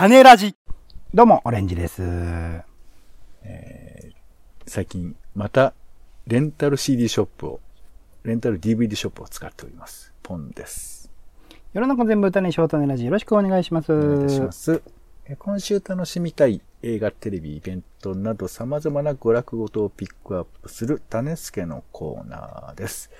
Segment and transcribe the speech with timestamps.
[0.00, 0.56] 種ラジ。
[1.12, 2.02] どうも、オレンジです。
[4.66, 5.74] 最近、また、
[6.26, 7.60] レンタル CD ショップを、
[8.22, 10.14] レンタル DVD ショップを使っております。
[10.22, 11.10] ポンです。
[11.74, 13.04] 世の中全部種ショートネラジ。
[13.04, 13.92] よろしくお願いします。
[13.92, 14.82] お願いいたします。
[15.26, 23.10] え今週楽しみたい映画、テレビ、イベントなど様々な娯楽ごとをピックアップする種助のコーナーです。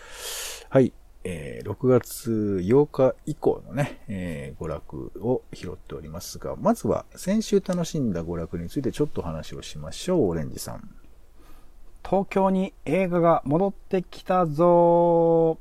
[0.70, 0.94] はい。
[1.24, 10.90] えー6月8日以降のね、えー娯楽を拾っておりますが、まずは先週楽しんだ娯楽についてちょっと話をしましょう、オレンジさん。
[12.04, 15.58] 東京に映画が戻ってきたぞ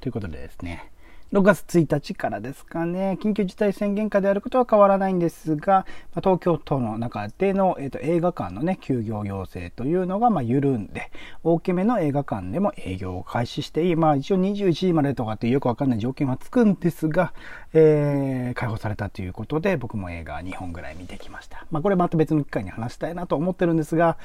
[0.00, 0.92] ということでですね、
[1.32, 5.84] 6月1日からですかね、緊急事態宣言下であることは変わらないんですが、
[6.14, 11.10] 東京都の中での、えーと映画館のね、休業要請というのがまあ緩んで、
[11.42, 17.34] 大きめの映画館でも営業を開始していい、まあ一応21時までとかっていうよくわかんない条件はつくんですが、
[17.72, 21.66] えー解放されたということで、僕も映画2本ぐらい見てきました。
[21.72, 24.16] まあこれまた別の機会に話したいなと思ってるんですが、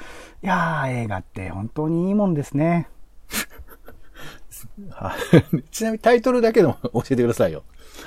[0.44, 2.90] いやー、映画って本当にいいもんですね。
[4.90, 7.64] はい ちなみにタイトルだけでも教えてくださいよ。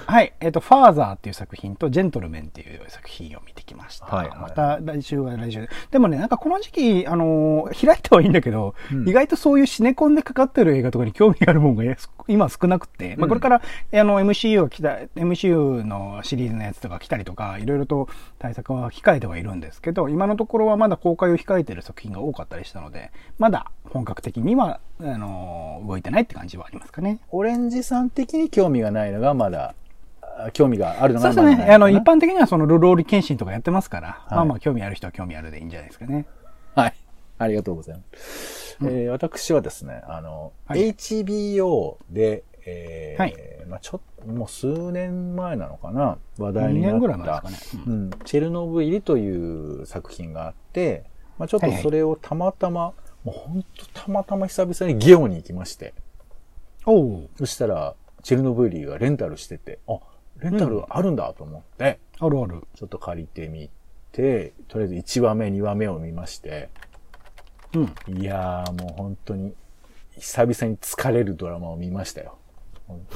[0.07, 0.33] はい。
[0.41, 4.07] えっ、と、ファーザーっていう作品と、ジェントルメンっていう作品を見てきました。
[4.07, 5.69] はいはいまた来週は来週で。
[5.93, 11.85] でもね、なんかこの時期、あのー開いてはいいんだけど、うん意外とそういうシネコンでかかってる映画とかに興味があるもんが
[12.29, 27.19] 今少なくて、まあこれから、あの、MCU が来た、MCU のシリーズのやつとか来たりとか、いろいろと対策は控えてはいるんですけど、今のところはまだ公開を控えてる作品が多かったりしたので、まだ本格的には、あのー動いてないって感じはありますかね。
[27.31, 29.75] オレンジさん的に興味がないのがまだ、
[30.23, 31.75] あ興味があるのそうがまだないですね。
[31.75, 36.27] あの、一般的にはその、ロール検診とかやってますから、いまあまあ、興味ある人は興味あるでいいんじゃないですかね。
[36.75, 36.95] はい。
[37.39, 38.79] ありがとうございます。
[38.83, 43.35] えー私はですね、あの、はい HBO で、えーはい
[43.69, 46.93] まあちょっと、もう数年前なのかな、話題2になった。
[46.93, 47.85] 年ぐらい前ですかね。
[47.87, 51.05] ううんん、チェルノブイリという作品があって、
[51.39, 52.93] まあ、ちょっとそれをたまたま、
[53.25, 53.65] もう本
[53.95, 55.95] 当たまたま久々にゲオに行きまして、
[56.87, 59.99] おおそしたら、チェルノブイリがレンタルしてて、あ、
[60.39, 62.63] レンタルあるんだと思って、あるある。
[62.75, 63.71] ちょっと借りてみ
[64.13, 66.69] て、とりあえず1話目、2話目を見まして、
[67.75, 68.21] うん。
[68.21, 69.55] いやーもう本当に、
[70.19, 72.37] 久々に疲れるドラマを見ましたよ。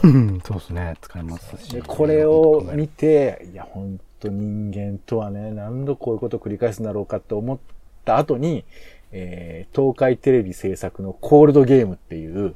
[0.02, 0.96] うん、そうですね。
[1.00, 1.74] 使いますし。
[1.74, 7.58] でこれを見て、いや、本当人間とはね、何度こういうことを繰り返すんだろうかって思っ
[8.04, 8.64] た後に、
[9.12, 12.54] えー東海テレビ制作のコールドゲームっていう、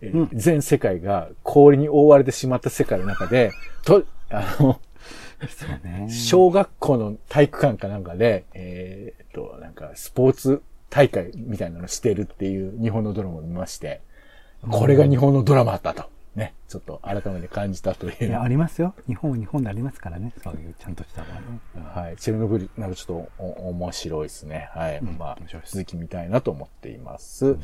[0.00, 3.52] えーうん全世界が氷に覆われてしまった世界の中で、
[3.84, 4.80] と、あの、
[5.84, 6.08] ね。
[6.10, 14.00] 小学校の体育館かなんかで、えーっと、なんかスポーツ大会みたいなのしてるっていう日本のドラマを見まして、
[14.70, 16.04] これが日本のドラマだったと。
[16.34, 18.24] ね、ちょっと改めて感じたという。
[18.26, 18.94] いや、ありますよ。
[19.06, 20.32] 日本は日本でありますからね。
[20.42, 21.60] そういうちゃんとしたものね。
[21.76, 22.16] うんはい。
[22.16, 24.70] チェルノブイリ、なんかちょっとお面白いですね。
[24.72, 24.98] はい。
[24.98, 27.56] うんまあ続き見たいなと思っています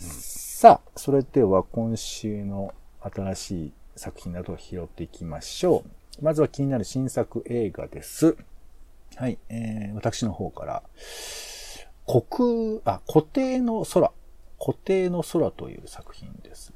[0.00, 5.84] さあ、それでは今週の新しい作品などを拾っていきましょ
[6.20, 6.24] う。
[6.24, 8.36] まずは気になる新作映画です。
[9.16, 9.38] はい。
[9.50, 10.82] えー、私の方から、
[12.06, 14.12] 国、あ、固定の空。
[14.58, 16.72] 固定の空という作品です。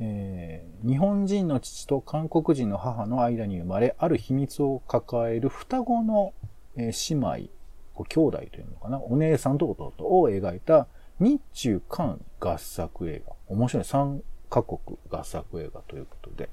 [0.00, 6.32] えー日本人の父と韓国人の母の間に生まれ、ある秘密を抱える双子の、
[6.76, 7.50] えー姉妹、
[7.94, 10.86] こ兄弟というのかな、お姉さんと弟を描いた
[11.18, 13.34] 日中韓合作映画。
[13.48, 13.82] 面白い。
[13.82, 14.78] 3カ国
[15.10, 16.48] 合作映画ということで。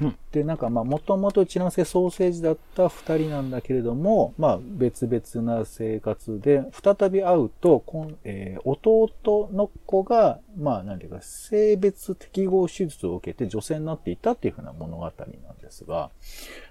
[0.00, 0.16] うん。
[0.32, 15.12] で、なんかまあ、もともと一卵性ソーセージだった二人なんだけれども、まあ、別々な生活で、再び会うと、こんえー弟の子が、まあ、なんていうか、性別適合手術を受けて女性になっていたっていうふうな物語なん
[15.58, 16.10] ですが、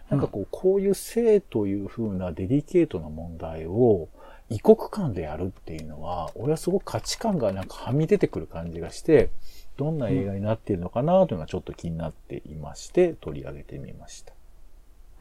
[0.09, 4.09] なんかこう、こういう性というふうなデリケートな問題を、
[4.49, 9.29] 異国間でやるっていうのは、俺はすごく価値観がなんかはみ出てくる感じがして、
[9.77, 14.33] どんな映画になっているのかなというのがちょっと気になっていまして、取り上げてみました。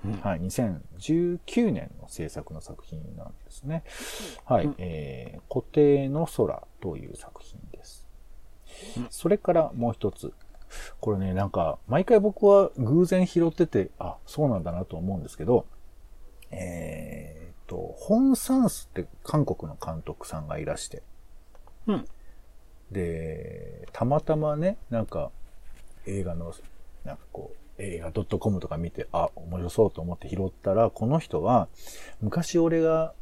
[0.04, 3.84] うんはい、2019年の制作の作品なんですね。
[4.44, 8.06] はい、うんえー、固定の空という作品です。
[9.10, 10.32] それからもう一つ。
[11.00, 15.66] これね、なんか、毎回僕は偶然拾ってて、あ、そうなんだなと思うんですけど、
[16.50, 21.02] えーと、ホン・サンスって韓国の監督さんがいらして、
[21.86, 22.06] うん。
[22.90, 25.30] で、たまたまね、なんか、
[26.06, 26.54] 映画の、
[27.04, 31.68] なんかこう、映画 .com とか見て、あ、面白そうと思って拾ったら、この人は、
[32.20, 33.14] 昔俺が、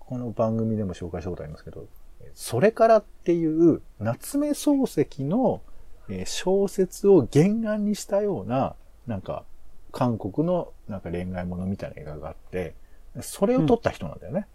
[0.00, 1.86] この番組でも紹介したことありますけど、
[2.34, 5.62] それからっていう、夏目漱石の
[6.08, 8.74] えー小説を原案にしたような、
[9.06, 9.44] なんか、
[9.92, 12.74] 韓国のなんか恋愛ものみたいな映画があって、
[13.22, 14.46] それを撮った人なんだよね。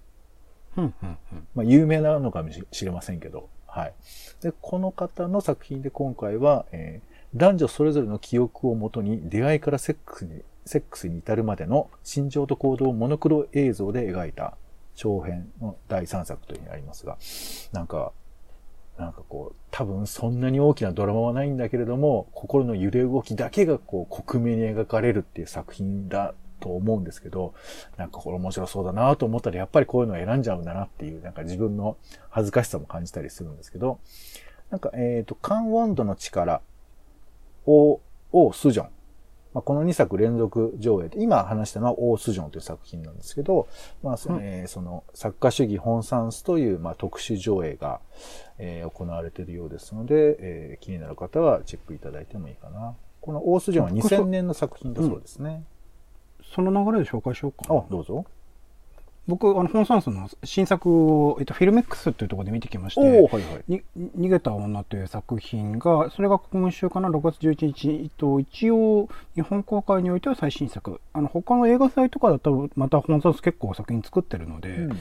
[0.78, 1.48] うんうんうん。
[1.56, 3.50] まあ、有名なのかもしれませんけど。
[3.72, 3.94] はい。
[4.42, 14.58] で、この方の作品で今回は、えー男女それぞれの記憶をもとに出会いからセックスに、セックスに至るまでの心情と行動をモノクロ映像で描いた
[14.96, 17.18] 長編の第3作というふうにありますが、
[17.72, 18.12] なんか、
[18.98, 27.54] なんかこう、多分そんなに大きなドラマはないんだけれども、心の揺れ動きだけがこう、克明に描かれるっていう作品だと思うんですけど、
[27.98, 31.98] なんかこれ面白そうだなと思ったら、やっぱりこういうのを選んじゃうんだなっていう、なんか自分の
[32.30, 34.00] 恥ずかしさも感じたりするんですけど、
[34.70, 36.62] なんか、えっ、と、カンウォンドの力、
[37.66, 38.00] オー、
[38.32, 38.90] オースジョン。
[39.54, 43.68] まあ、この2作連続上映で、今話したのはオースジョンという作品なんですけど、
[44.02, 48.00] まあ、その、うんえーその、作家主義本産スという、まあ、特殊上映が、
[48.58, 52.96] えー行われているようですので、えー気になる方はチェックいただいてもいいかな。
[53.20, 55.64] このオースジョンは2000年の作品だそうですね。
[56.54, 57.80] その流れで紹介しようかな。
[57.80, 58.26] あ、どうぞ。
[59.28, 63.64] 僕、あの、本サンスの新作を、えっと、フィルメックスっていうところで見てきまして、はいはい。
[63.68, 71.00] に逃げた女という作品が、それが今週かな、6月11日、えっと、一応、日本公開においては最新作。
[71.14, 74.98] あの、他の映画祭とかだと、また本サンス結構作品作ってるので、うん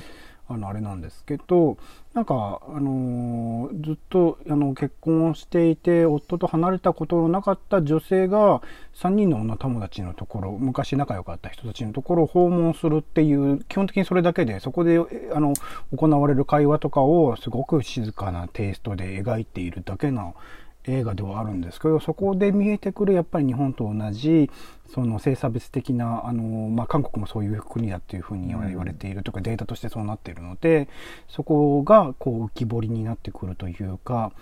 [0.52, 1.79] あの、あれなんですけど、
[2.12, 8.61] なんか、あのーずっと、あの、結婚をしていて、夫と離れたことのなかった女性が、
[8.94, 14.99] 3人の女友達のところ、昔仲良かった人たちのところを訪問するっていう、基本的にそれだけで、そこで、
[15.32, 15.55] あの、
[15.97, 20.35] 行われる会話とかを、すごく静かなテイストで描いているだけの
[20.87, 24.50] 映画ではあるんですけど、そこで見えてくる、やっぱり日本と同じ、
[24.88, 30.88] その性差別的な、あの、まあ、韓国もそういう国だっていうふうに言われているとか、データとしてそうなっているので、
[31.29, 34.32] そこが、こう、浮き彫りになってくるというか、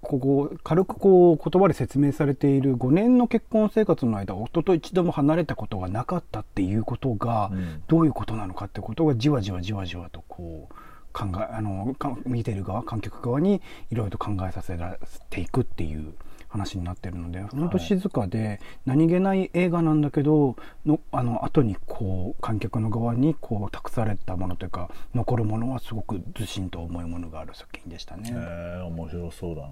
[0.00, 7.82] ここ、軽くこう、言葉で説明されている5年の結婚生活の間、夫と一度も離れたことがなかったっていうことが、うん。
[7.88, 10.74] どういうことなのかってことがじわじわじわじわとこう
[11.12, 13.60] 考えあのか見てる側観客側に
[13.90, 14.98] いろいろと考えさせられ
[15.28, 16.14] ていくっていう
[16.48, 28.30] 話になってるので本当静かで何気ない映画なんだけどのあの後にこう観客の側にこう託されたものというか残るものはすごくずしんと重いものがある作品でしたね。
[28.32, 29.68] えー、面白そうだな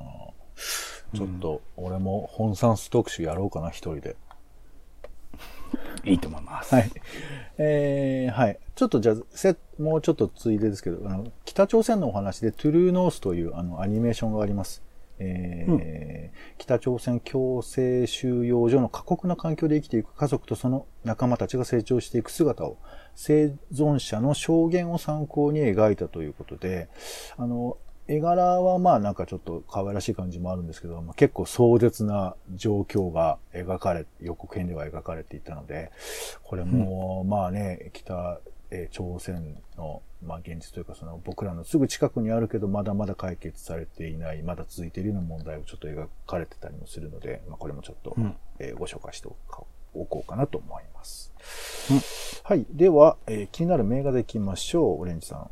[1.14, 4.16] ちょっと、俺も本産ス特集やろうかな、一人で。
[6.08, 6.74] いいと思います。
[6.74, 6.90] はい。
[7.58, 8.58] えー、はい。
[8.74, 14.82] ちょっとじゃあ、せもうちょっとついでですけど、あの、北朝鮮のお話で、トゥルーノースというあのアニメーションがあります。
[15.20, 16.08] えー
[16.58, 22.76] 北朝鮮強制収容所の過酷な環境で生きていく家族とその仲間たちが成長していく姿を
[23.14, 26.88] 生存者の証言を参考に描いたということで、
[27.36, 27.78] あの、
[28.08, 35.92] 絵柄はまあなんかちょっと可愛らしい感じもあるんですけど、まあ、結構壮絶な状況が描かれ、予告編では描かれていたので、
[36.42, 38.40] これも、まあね、北、
[38.70, 49.62] えー朝鮮の、まあ現実というかその僕らのすぐ近くにあるけどまだまだ解決されていない、まだ続いているような問題をちょっと描かれてたりもするので、まあこれもちょっと、うんえーご紹介しておか
[49.94, 51.32] おこうかなと思います。
[51.90, 52.00] うん
[52.44, 52.66] はい。
[52.70, 55.00] では、えー気になる名画でいきましょう。
[55.00, 55.50] オレンジさん。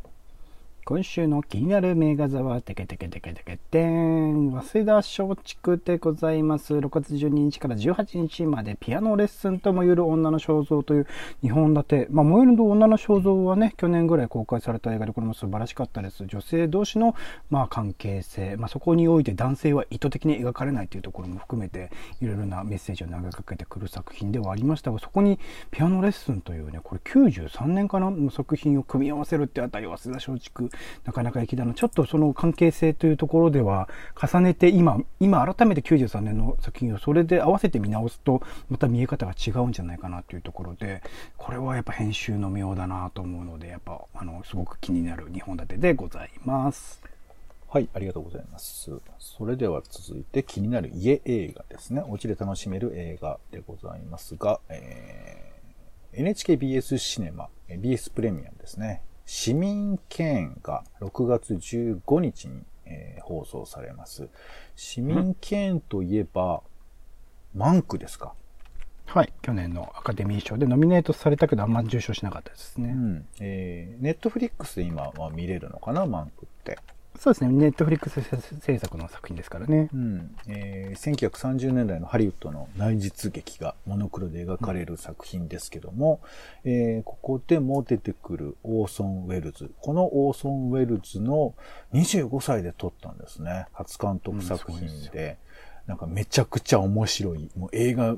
[0.88, 6.74] 今週の気になる名画座は、テケテケテケテケテン、早稲田松竹でございます。
[6.74, 11.08] 6月12日から18日まで、ピアノレッスンと燃える女の肖像という
[11.42, 12.06] 2本立て。
[12.10, 16.24] まあ、燃える女の肖像はね、去年ぐらい公開された映画で、これも素晴らしかったです。
[16.24, 17.16] 女性同士の、
[17.50, 18.56] まあ、関係性。
[18.56, 25.40] まあ、そこにおいて男性は意図的に描かれないというところも含めて、いろいろなメッセージを投げかけてくる作品ではありましたが、そこに
[25.72, 28.08] ピアノレッスンというね、これ93年かな？
[28.12, 31.74] の作品を組み合わせるってあたり、早稲田松竹、なかなか粋だな。
[31.74, 33.88] ちょっとその関係性というところでは、
[34.20, 41.02] 重ねて今、今改めて93年の作品をそれで合わせて見直すと、また見え方が違うんじゃないかなというところで、
[41.36, 47.02] これはやっぱ編集の妙だなと思うので、やっぱ、あの、すごく気になる2本立てでございます。
[47.68, 48.90] はい、ありがとうございます。
[49.18, 52.02] それでは続いて気になる家映画ですね。
[52.06, 55.56] お家で楽しめる映画でございますが、えー
[56.16, 59.02] NHKBS シネマ、BS プレミアムですね。
[59.26, 64.28] 市民権が6月15日に、えー放送されます。
[64.76, 66.62] 市民ケーンといえば、
[67.54, 68.34] マンクですか？
[69.06, 69.32] はい。
[69.42, 72.90] 去年のアカデミー賞でノミネートされたけど、あんま受賞しなかったですね。
[72.90, 73.26] うん。
[73.40, 76.78] えー、 Netflixで今は見れるのかな、マンクって。
[77.18, 77.50] そうですね。
[77.52, 78.20] Netflix
[78.60, 79.88] 制作の作品ですからね。
[79.92, 80.96] うんえー
[81.30, 86.20] 1930年代のハリウッドの内実劇がモノクロで描かれる作品ですけども、
[86.64, 89.70] えーここでも出てくるオーソン・ウェルズ。
[89.80, 91.54] このオーソン・ウェルズの
[91.92, 93.66] 25歳で撮ったんですね。
[93.72, 95.36] 初監督作品うんそうですで。
[95.86, 97.50] なんかめちゃくちゃ面白い。
[97.56, 98.16] もう映画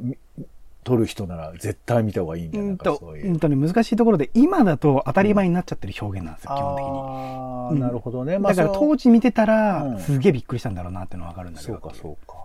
[0.88, 3.32] み撮る人なら絶対見た方がいいみたいな、うんと、そういうう。
[3.32, 6.90] んとね、難しいところで、今だと当たり前になっちゃってる表現なんですよ、基本的に。
[6.90, 8.38] ああ、うんなるほどね。
[8.38, 11.74] だから当時見てたら、うんすげえびっくりしたんだろうなっていうのはわかるんだけど。
[11.74, 12.36] そうか、そうか。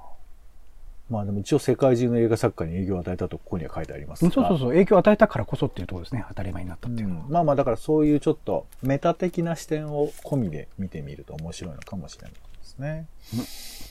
[1.10, 7.26] まあでも一応世界中の映画作家に影響を与えたとここには書いてありますそうそうそう、影響を与えたからこそっていうところですね、当たり前になったっていうのは。
[7.26, 13.06] うんまあまあだからそういうちょっとメタ的な視点を込みで見てみると面白いのかもしれないですね。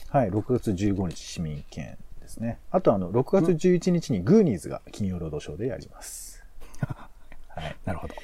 [0.09, 1.97] はい、6月15日市民権
[2.33, 2.59] ですね。
[2.71, 6.43] あとあの、6月11日にグーニーズが金曜ロードショーでやります。
[6.81, 7.75] はい。
[7.85, 8.15] なるほど。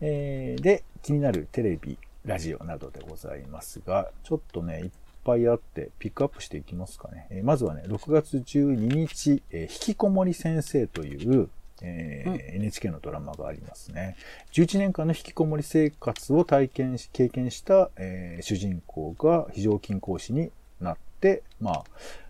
[0.00, 4.90] えーで、気になるテレビ、ラジオなどでございますが、ちょっとね、いっ
[5.24, 7.26] ぱいあってピックアップしていきますかね。
[7.30, 8.74] えーまずはね、6月12
[9.06, 11.48] 日、えー引きこもり先生という、
[11.82, 14.16] えーうん NHK のドラマがありますね。
[14.52, 21.84] 11年間の引きこもり生活を体験し、経験した、えー主人公が非常勤講師になって、まあ、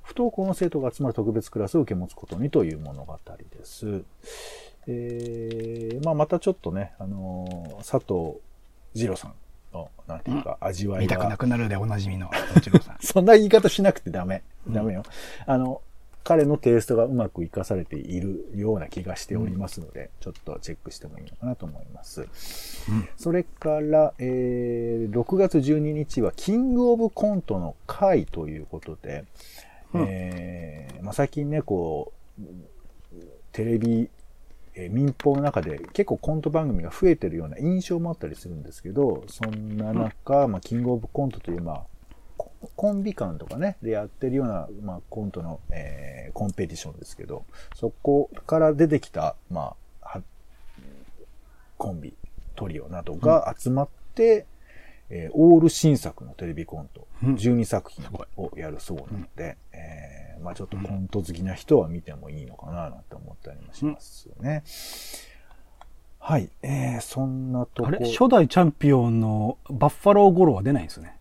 [0.04, 3.18] 不登校の生徒が集まる特別クラスを受け持つことにという物語
[3.58, 4.02] です。
[4.86, 8.38] えーまあ、またちょっとね、あのー佐藤
[8.94, 9.34] 二郎さん
[9.72, 12.96] の、なんていうか、味わい見たくなが、くなるでおなじみの、一郎さん。
[13.02, 14.42] そんな言い方しなくてダメ。
[14.66, 15.02] うんダメよ。
[15.46, 15.80] あの、
[16.22, 22.22] 彼のテイストがうまく活かされているような気がしておりますので、ちょっとチェックしてもいいのかなと思います。
[22.88, 29.24] うんそれから、えー6月12日は、キングオブコントの会ということで、
[29.94, 30.06] うん。
[30.08, 32.42] えーまあ、最近ね、こう、
[33.52, 34.10] テレビ、
[34.74, 41.82] えー民放の中で結構コント番組が増えてるような印象もあったりするんですけど、そんな中、まあ、キングオブコントという、まあ、
[42.36, 47.44] ココンビ感とかね、でやってるような、まあ、コントの、えーコンペティションですけど、
[47.76, 50.22] そこから出てきた、まあ、は
[51.78, 52.14] コンビ、
[52.56, 54.46] トリオなどが集まって、
[55.16, 58.04] えーオール新作のテレビコント、うん12作品
[58.36, 64.62] をやるそうなので、えーまあちょっとコント好きな人は見てもいいのかななんて思ったりもしますね。
[66.18, 67.98] はい、えー、そんなとこあれ？
[68.10, 71.16] 初代チャンピオンのバッファローゴロは出ないんですね。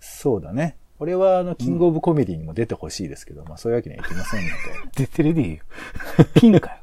[0.00, 0.76] そうだね。
[1.00, 4.54] 俺はあの、キングオブコメディにも出てほしいですけど、まあそういうわけにはいきませんので。
[5.04, 5.62] 出てるでいいよ。
[6.34, 6.76] ピンかよ。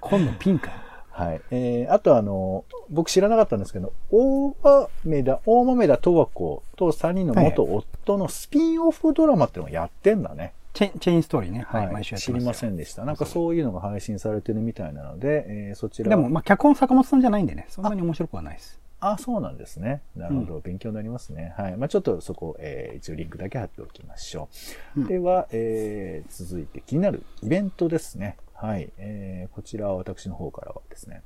[0.00, 0.76] 今度ピンかよ。
[1.12, 1.40] はい。
[1.50, 4.56] えー、あとあの、僕知らなかったんですけど、大
[5.04, 10.54] 豆田、大豆田十和子と3人の元夫のスピンオフドラマっていうのをやってんだね。
[10.72, 11.66] チェンチェインストーリーね。
[11.68, 11.94] はい、はい。
[11.94, 12.36] 毎週やってますよ。
[12.36, 13.04] 知りませんでした。
[13.04, 16.08] なんかそういうのが配信されてるみたいなので、えー、そちら。
[16.08, 18.80] でも、まあ、脚本坂本さんじゃないんでね、そんなに面白くはないです。
[19.00, 20.00] あ、そうなんですね。
[20.16, 20.60] なるほど。
[20.60, 21.54] 勉強になりますね。
[21.58, 21.76] はい。
[21.76, 24.48] まあちょっとそこ、えー、一応リンクだけ貼っておきましょ
[24.96, 25.00] う。
[25.00, 28.36] うんでは、えー、続いて気になるイベントですね。
[28.62, 28.92] はい。
[28.96, 31.22] えー、こちらは私の方からはですね、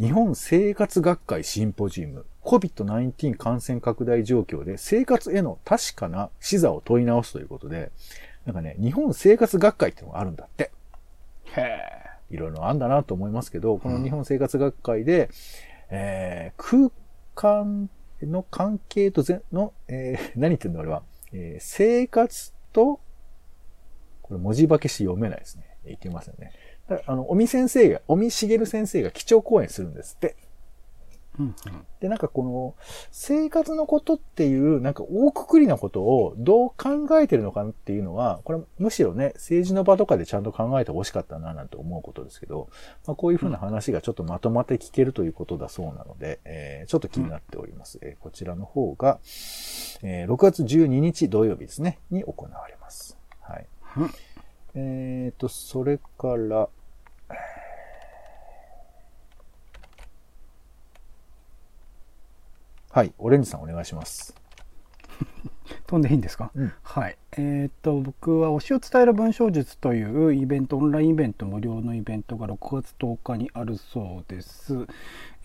[0.00, 7.92] 日本生活学会シンポジウム COVID-19 感染拡大状況で生活への確かな視座を問い直すということで、
[8.44, 10.72] なんかね、日本生活学会っていうのがあるんだって。
[11.44, 12.34] へえ。
[12.34, 15.30] いろいろあんだなと思いますけど、この日本生活学会で、
[15.90, 16.90] えー空
[17.36, 17.88] 間
[18.20, 22.98] の関係とぜの、えー 何言ってんだ俺は、えー生活と、
[24.22, 25.73] これ文字化けして読めないですね。
[25.92, 26.52] いけませんね。
[26.88, 30.36] だからあの、尾身先生が、尾身茂先生が基調講演するんですって。
[31.38, 31.54] うんうん。
[31.98, 32.74] で、なんかこの、
[33.10, 42.68] 生活のことっていう、なんか大くくりなことをどう考えてるのかっていうのは、これむしろね、政治の場とかでちゃんと考えてほしかったな、なんて思うことですけど、
[43.06, 47.98] まあ、こういうふうな話がちょっとまとまって聞けるということだそうなので、えーちょっと気になっております。
[48.02, 49.18] えーこちらの方が、
[50.02, 53.18] えー6月12日土曜日ですね、に行われます。
[53.40, 53.66] はい。
[53.96, 54.10] うん
[54.74, 56.68] えっ、と、それから、
[62.90, 64.34] はい、オレンジさんお願いします。
[65.86, 67.18] 飛んでいいんですか、うんはい。
[67.36, 74.86] えーっと、僕は推しを伝える文章術というイベント、オンラインイベント、無料のイベントが6月10日にあるそうです。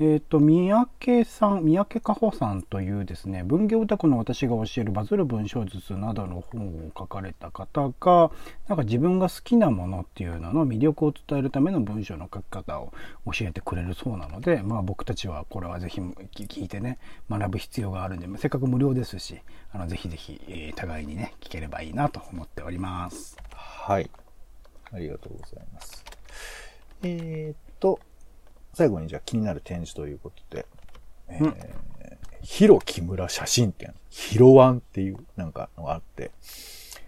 [0.02, 8.32] えーっと、三宅さん、三宅加穂さんというですね、文芸オタクの私が教えるバズる文章術などの本を書かれた方が、
[8.68, 12.94] なんか自分が好きなものっていうのの魅力を伝えるための文章の書き方を
[13.26, 19.42] 教えてくれるそうなので、まあ僕たちはこれはぜひ聞いてね、学ぶ必要があるんで、せっかく無料ですし、
[19.74, 23.38] あのぜひぜひ、えー互いにね、聞ければいいなと思っております。
[23.54, 24.10] はい。
[24.92, 26.04] ありがとうございます。
[27.04, 28.00] えーっと、
[28.74, 30.66] 最後にじゃあ気になる展示ということで、
[31.28, 31.56] えーうん
[32.42, 36.32] ヒロ木村写真展、ヒロワンっていうなんかのがあって、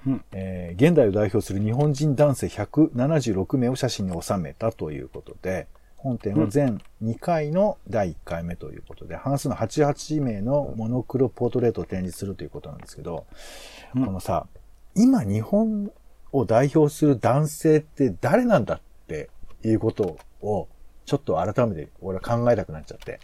[0.05, 13.25] うんえー現代を代表する日本人男性176名を写真に収めたということで、本展は全2回の第1回目ということで、半数の88名のモノクロポートレートを展示するということなんですけど、
[13.95, 14.47] うんこのさ、
[14.95, 15.91] 今日本
[16.31, 19.29] を代表する男性って誰なんだって
[19.63, 20.67] いうことを、
[21.05, 23.19] ちょっと改めて俺は考えたくなっちゃって。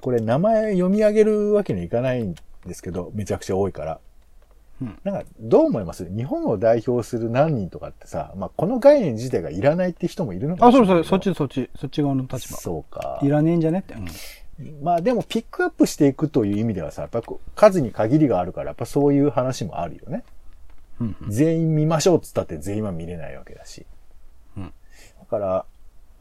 [0.00, 2.34] これ名前読み上げるわけにはいかないん
[2.66, 4.00] ですけど、めちゃくちゃ多いから。
[4.82, 6.10] うんなんか、どう思います？
[6.10, 11.10] 日本を代表する何人とかってさ、まあ、この概念自体がいらないって人もいるのかあ、もしれないそうそう。
[11.22, 12.58] そっちそっち、そっち側の立場。
[12.58, 13.28] そうかい。
[13.28, 13.94] らねえんじゃねって。
[13.94, 14.82] うん。
[14.82, 17.22] まあでもピックアップしていくという意味ではさ、やっぱ
[17.54, 20.24] 数に限りがあるから、やっぱそういう話もあるよね。
[21.00, 21.30] うんうん。
[21.30, 23.86] 全員見ましょうっつったって全員は見れないわけだし。
[24.56, 24.72] うん
[25.20, 25.64] だから、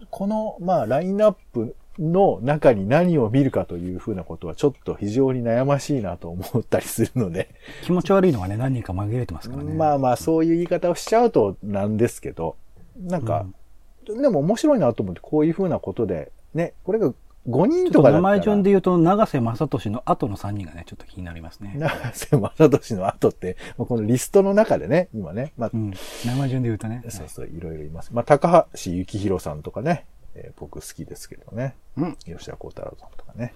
[0.09, 7.49] この、まあ、ラインナップの中に何を見るかというふうなことはちょっと非常に悩ましいなと思ったりするので、
[7.83, 9.73] 気持ち悪いのがね、何人か紛れてますからね。
[9.73, 12.55] まあまあ、そういう言い方をしちゃうとなんですけど、
[12.97, 13.45] なんか、
[14.05, 17.13] でも面白いなと思って、こういうふうなことで、ね、これが
[17.47, 18.15] 5人ととかだ。
[18.15, 21.73] 名前順で言うと、長瀬正俊の後の3人がね、ちょっと気になりますね。
[21.77, 25.91] 長瀬正俊の後って、まあこのリストの中でね、今ね、まあう、ん。
[26.25, 27.03] 名前順で言うとね。
[27.09, 28.11] そうそう、いろいろいます。
[28.13, 31.75] まあ、高橋幸宏さんとかね、えー僕好きですけどね。
[31.97, 32.15] うん。
[32.25, 33.53] 吉田幸太郎さんとかね。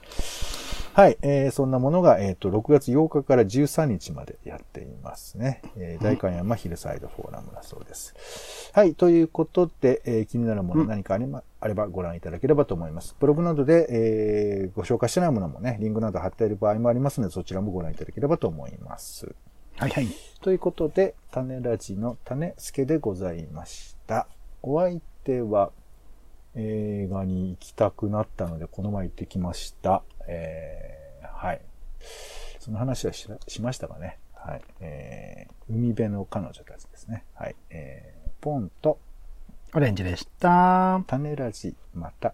[0.98, 5.62] はい、えーそんなものが、えっ、と、6月8日から13日までやっていますね。
[5.78, 8.72] えー大観山ヒルサイドフォーラムだそうです。
[8.74, 13.16] はい、ということで、えー気になるものうん何かあれば,、あればご覧いただければと思います。
[13.20, 19.36] ブログなどで、えーご紹介してないものもね、リンクなど貼っている場合もありますので、そちらもご覧いただければと思います。
[19.76, 20.08] はいはい。
[20.42, 24.28] ということで、種ラジの種助でございました。
[24.64, 25.70] お相手は、
[26.56, 30.02] 映画に行きたくなったので、この前行ってきました。
[30.28, 30.87] えー、
[31.38, 31.62] はい。
[32.60, 34.18] その話はししましたがね。
[34.34, 34.62] はい。
[34.82, 37.26] えー、海辺の彼女たちですね。
[37.36, 37.56] はい。
[37.70, 38.98] えー、ポンと、
[39.74, 41.04] オレンジでした。
[41.06, 42.34] 種ラジ、また。